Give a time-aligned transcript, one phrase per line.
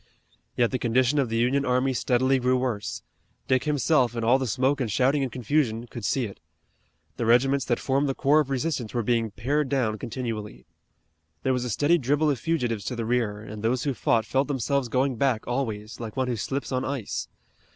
[0.57, 3.03] Yet the condition of the Union army steadily grew worse.
[3.47, 6.39] Dick himself, in all the smoke and shouting and confusion, could see it.
[7.17, 10.65] The regiments that formed the core of resistance were being pared down continually.
[11.43, 14.47] There was a steady dribble of fugitives to the rear, and those who fought felt
[14.47, 17.27] themselves going back always, like one who slips on ice.